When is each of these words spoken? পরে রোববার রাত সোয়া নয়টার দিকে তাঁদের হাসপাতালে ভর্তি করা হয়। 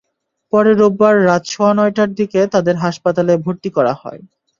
পরে 0.53 0.71
রোববার 0.73 1.15
রাত 1.27 1.43
সোয়া 1.47 1.71
নয়টার 1.77 2.09
দিকে 2.19 2.39
তাঁদের 2.53 2.75
হাসপাতালে 2.83 3.33
ভর্তি 3.45 3.69
করা 3.77 3.93
হয়। 4.01 4.21